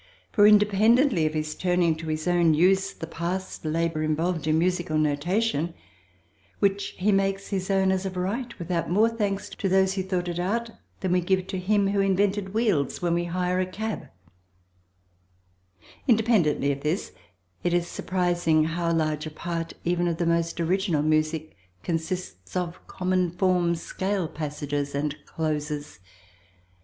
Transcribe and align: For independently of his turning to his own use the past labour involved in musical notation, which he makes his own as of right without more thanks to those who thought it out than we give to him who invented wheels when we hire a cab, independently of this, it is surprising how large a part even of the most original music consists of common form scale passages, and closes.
For 0.31 0.47
independently 0.47 1.27
of 1.27 1.35
his 1.35 1.53
turning 1.53 1.95
to 1.97 2.07
his 2.07 2.27
own 2.27 2.55
use 2.55 2.91
the 2.91 3.05
past 3.05 3.63
labour 3.63 4.01
involved 4.01 4.47
in 4.47 4.57
musical 4.57 4.97
notation, 4.97 5.75
which 6.57 6.95
he 6.97 7.11
makes 7.11 7.49
his 7.49 7.69
own 7.69 7.91
as 7.91 8.03
of 8.03 8.17
right 8.17 8.57
without 8.57 8.89
more 8.89 9.09
thanks 9.09 9.47
to 9.49 9.69
those 9.69 9.93
who 9.93 10.01
thought 10.01 10.27
it 10.27 10.39
out 10.39 10.71
than 11.01 11.11
we 11.11 11.21
give 11.21 11.45
to 11.45 11.59
him 11.59 11.89
who 11.89 11.99
invented 12.01 12.51
wheels 12.55 13.03
when 13.03 13.13
we 13.13 13.25
hire 13.25 13.59
a 13.59 13.65
cab, 13.67 14.07
independently 16.07 16.71
of 16.71 16.81
this, 16.81 17.11
it 17.63 17.71
is 17.71 17.87
surprising 17.87 18.63
how 18.63 18.91
large 18.91 19.27
a 19.27 19.29
part 19.29 19.73
even 19.85 20.07
of 20.07 20.17
the 20.17 20.25
most 20.25 20.59
original 20.59 21.03
music 21.03 21.55
consists 21.83 22.55
of 22.55 22.79
common 22.87 23.29
form 23.29 23.75
scale 23.75 24.27
passages, 24.27 24.95
and 24.95 25.15
closes. 25.27 25.99